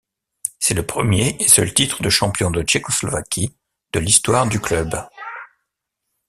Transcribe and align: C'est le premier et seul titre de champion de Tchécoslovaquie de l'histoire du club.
C'est 0.57 0.73
le 0.73 0.83
premier 0.83 1.35
et 1.39 1.47
seul 1.47 1.75
titre 1.75 2.01
de 2.01 2.09
champion 2.09 2.49
de 2.49 2.63
Tchécoslovaquie 2.63 3.55
de 3.93 3.99
l'histoire 3.99 4.49
du 4.49 4.59
club. 4.59 4.95